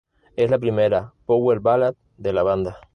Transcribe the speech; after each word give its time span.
Es 0.35 0.49
la 0.49 0.57
primera 0.57 1.13
power 1.27 1.59
ballad 1.59 1.93
de 2.17 2.33
la 2.33 2.41
banda. 2.41 2.77